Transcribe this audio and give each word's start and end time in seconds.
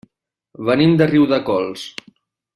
Venim 0.69 0.95
de 1.03 1.09
Riudecols. 1.11 1.85